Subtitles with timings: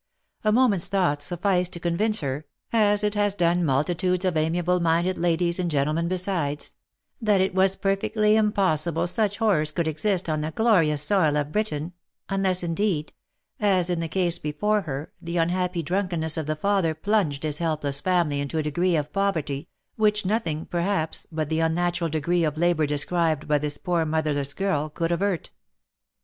[0.43, 5.15] A moment's thought sufficed to convince her (as it has done multitudes of amiable minded
[5.19, 6.73] ladies and gentlemen besides),
[7.21, 11.93] that it was perfectly impossible such horrors could exist on the glorious soil of Britain,
[12.29, 13.13] unless indeed,
[13.59, 17.99] as in the case before her, the unhappy drunkenness of the father plunged his helpless
[18.01, 22.87] family into a degree of poverty, which nothing, perhaps, but the unnatural degree of labour
[22.87, 25.51] described by this poor motherless girl, could avert.